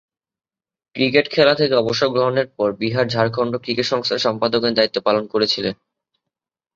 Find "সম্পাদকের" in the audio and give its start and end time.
4.25-4.73